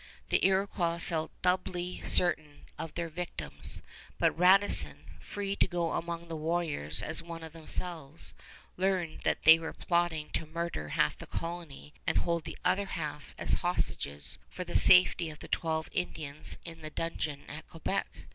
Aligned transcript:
The 0.29 0.43
Iroquois 0.43 0.97
felt 0.97 1.29
doubly 1.43 2.01
certain 2.07 2.65
of 2.79 2.95
their 2.95 3.07
victims; 3.07 3.83
but 4.17 4.35
Radisson, 4.35 5.05
free 5.19 5.55
to 5.57 5.67
go 5.67 5.91
among 5.91 6.27
the 6.27 6.35
warriors 6.35 7.03
as 7.03 7.21
one 7.21 7.43
of 7.43 7.53
themselves, 7.53 8.33
learned 8.77 9.21
that 9.25 9.43
they 9.43 9.59
were 9.59 9.73
plotting 9.73 10.31
to 10.31 10.47
murder 10.47 10.89
half 10.89 11.19
the 11.19 11.27
colony 11.27 11.93
and 12.07 12.17
hold 12.17 12.45
the 12.45 12.57
other 12.65 12.85
half 12.87 13.35
as 13.37 13.53
hostages 13.61 14.39
for 14.49 14.63
the 14.63 14.75
safety 14.75 15.29
of 15.29 15.37
the 15.37 15.47
twelve 15.47 15.87
Indians 15.91 16.57
in 16.65 16.81
the 16.81 16.89
dungeon 16.89 17.43
at 17.47 17.69
Quebec. 17.69 18.07